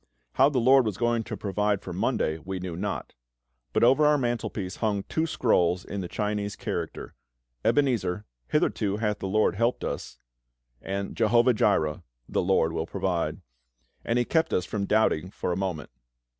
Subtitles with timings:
[0.33, 3.13] How the LORD was going to provide for Monday we knew not;
[3.71, 7.13] but over our mantelpiece hung two scrolls in the Chinese character
[7.63, 10.17] Ebenezer, "Hitherto hath the LORD helped us";
[10.81, 13.41] and Jehovah Jireh, "The LORD will provide"
[14.03, 15.91] and He kept us from doubting for a moment.